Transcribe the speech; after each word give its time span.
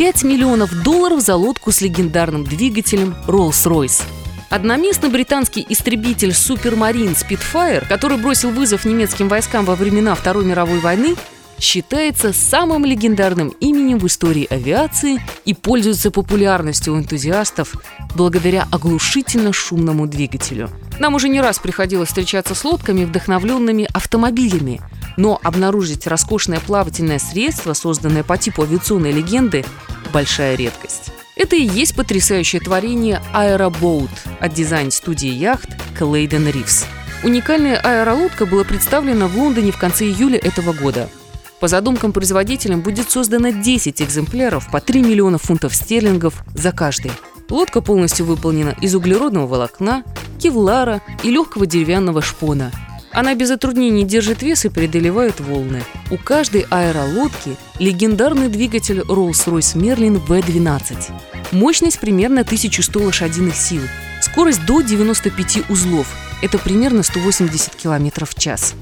5 0.00 0.22
миллионов 0.22 0.82
долларов 0.82 1.20
за 1.20 1.36
лодку 1.36 1.72
с 1.72 1.82
легендарным 1.82 2.42
двигателем 2.42 3.14
Rolls-Royce. 3.26 4.02
Одноместный 4.48 5.10
британский 5.10 5.66
истребитель 5.68 6.30
Supermarine 6.30 7.14
Spitfire, 7.14 7.86
который 7.86 8.16
бросил 8.16 8.48
вызов 8.48 8.86
немецким 8.86 9.28
войскам 9.28 9.66
во 9.66 9.74
времена 9.74 10.14
Второй 10.14 10.46
мировой 10.46 10.78
войны, 10.78 11.16
считается 11.58 12.32
самым 12.32 12.86
легендарным 12.86 13.48
именем 13.60 13.98
в 13.98 14.06
истории 14.06 14.46
авиации 14.48 15.20
и 15.44 15.52
пользуется 15.52 16.10
популярностью 16.10 16.94
у 16.94 16.98
энтузиастов 16.98 17.74
благодаря 18.16 18.66
оглушительно 18.70 19.52
шумному 19.52 20.06
двигателю. 20.06 20.70
Нам 20.98 21.14
уже 21.14 21.28
не 21.28 21.42
раз 21.42 21.58
приходилось 21.58 22.08
встречаться 22.08 22.54
с 22.54 22.64
лодками, 22.64 23.04
вдохновленными 23.04 23.86
автомобилями, 23.92 24.80
но 25.20 25.38
обнаружить 25.42 26.06
роскошное 26.06 26.60
плавательное 26.60 27.18
средство, 27.18 27.74
созданное 27.74 28.24
по 28.24 28.38
типу 28.38 28.62
авиационной 28.62 29.12
легенды, 29.12 29.66
большая 30.14 30.54
редкость. 30.54 31.10
Это 31.36 31.56
и 31.56 31.62
есть 31.62 31.94
потрясающее 31.94 32.60
творение 32.60 33.22
Aeroboat 33.34 34.10
от 34.40 34.54
дизайн-студии 34.54 35.28
яхт 35.28 35.68
Клейден 35.98 36.48
Ривз. 36.48 36.86
Уникальная 37.22 37.76
аэролодка 37.76 38.46
была 38.46 38.64
представлена 38.64 39.26
в 39.28 39.36
Лондоне 39.36 39.72
в 39.72 39.78
конце 39.78 40.06
июля 40.06 40.38
этого 40.38 40.72
года– 40.72 41.08
по 41.60 41.68
задумкам 41.68 42.14
производителям 42.14 42.80
будет 42.80 43.10
создано 43.10 43.50
10 43.50 44.00
экземпляров 44.00 44.70
по 44.70 44.80
3 44.80 45.02
миллиона 45.02 45.36
фунтов 45.36 45.74
стерлингов 45.74 46.42
за 46.54 46.72
каждый. 46.72 47.12
Лодка 47.50 47.82
полностью 47.82 48.24
выполнена 48.24 48.74
из 48.80 48.94
углеродного 48.94 49.46
волокна, 49.46 50.02
кевлара 50.38 51.02
и 51.22 51.30
легкого 51.30 51.66
деревянного 51.66 52.22
шпона. 52.22 52.72
Она 53.12 53.34
без 53.34 53.48
затруднений 53.48 54.04
держит 54.04 54.42
вес 54.42 54.64
и 54.64 54.68
преодолевает 54.68 55.40
волны. 55.40 55.82
У 56.10 56.16
каждой 56.16 56.66
аэролодки 56.70 57.56
легендарный 57.78 58.48
двигатель 58.48 59.00
Rolls-Royce 59.00 59.76
Merlin 59.76 60.24
V12. 60.24 61.12
Мощность 61.52 61.98
примерно 61.98 62.42
1100 62.42 63.00
лошадиных 63.00 63.56
сил. 63.56 63.82
Скорость 64.22 64.64
до 64.64 64.80
95 64.80 65.70
узлов. 65.70 66.06
Это 66.42 66.58
примерно 66.58 67.02
180 67.02 67.74
км 67.74 68.24
в 68.24 68.34
час. 68.36 68.74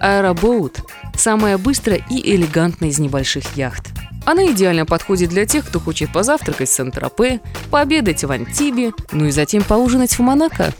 Аэробоут– 0.00 0.80
самая 1.16 1.58
быстрая 1.58 2.04
и 2.08 2.34
элегантная 2.34 2.90
из 2.90 2.98
небольших 2.98 3.44
яхт. 3.56 3.88
Она 4.24 4.46
идеально 4.46 4.86
подходит 4.86 5.30
для 5.30 5.46
тех, 5.46 5.66
кто 5.66 5.80
хочет 5.80 6.12
позавтракать 6.12 6.68
в 6.68 6.72
Сент-Тропе, 6.72 7.40
пообедать 7.70 8.22
в 8.22 8.30
Антибе, 8.30 8.92
ну 9.10 9.26
и 9.26 9.32
затем 9.32 9.64
поужинать 9.64 10.16
в 10.16 10.20
Монако. 10.20 10.72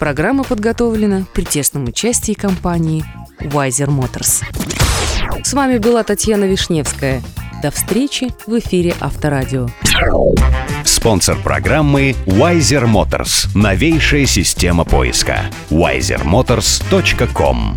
Программа 0.00 0.42
подготовлена 0.44 1.26
при 1.34 1.44
тесном 1.44 1.84
участии 1.84 2.32
компании 2.32 3.04
Wiser 3.38 3.88
Motors. 3.88 4.42
С 5.44 5.52
вами 5.52 5.76
была 5.76 6.02
Татьяна 6.04 6.44
Вишневская. 6.44 7.20
До 7.62 7.70
встречи 7.70 8.28
в 8.46 8.58
эфире 8.58 8.94
Авторадио. 8.98 9.68
Спонсор 10.86 11.36
программы 11.42 12.16
Wiser 12.24 12.86
Motors. 12.86 13.48
Новейшая 13.54 14.24
система 14.24 14.86
поиска. 14.86 15.50
wisermotors.com 15.68 17.76